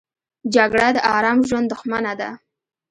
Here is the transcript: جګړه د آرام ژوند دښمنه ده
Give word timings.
جګړه 0.55 0.87
د 0.93 0.97
آرام 1.15 1.39
ژوند 1.47 1.67
دښمنه 1.73 2.13
ده 2.19 2.29